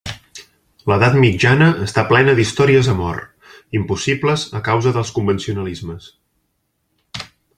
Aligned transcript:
L'edat 0.91 1.17
mitjana 1.23 1.67
està 1.87 2.03
plena 2.13 2.33
d'històries 2.39 2.89
amor, 2.95 3.21
impossibles 3.81 4.47
a 4.61 4.63
causa 4.71 4.97
dels 4.97 5.13
convencionalismes. 5.21 6.11